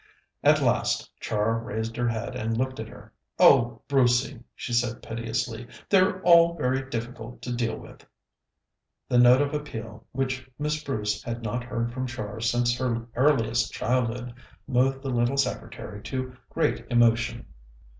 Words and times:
At 0.43 0.63
last 0.63 1.11
Char 1.19 1.59
raised 1.59 1.95
her 1.95 2.09
head 2.09 2.35
and 2.35 2.57
looked 2.57 2.79
at 2.79 2.87
her. 2.87 3.13
"Oh, 3.37 3.83
Brucey," 3.87 4.43
she 4.55 4.73
said 4.73 5.03
piteously, 5.03 5.67
"they're 5.91 6.19
all 6.23 6.55
very 6.55 6.89
difficult 6.89 7.43
to 7.43 7.55
deal 7.55 7.77
with!" 7.77 8.03
The 9.09 9.19
note 9.19 9.43
of 9.43 9.53
appeal, 9.53 10.03
which 10.11 10.49
Miss 10.57 10.83
Bruce 10.83 11.21
had 11.21 11.43
not 11.43 11.63
heard 11.63 11.93
from 11.93 12.07
Char 12.07 12.39
since 12.39 12.75
her 12.79 13.05
earliest 13.15 13.73
childhood, 13.73 14.33
moved 14.67 15.03
the 15.03 15.11
little 15.11 15.37
secretary 15.37 16.01
to 16.01 16.35
great 16.49 16.83
emotion. 16.89 17.45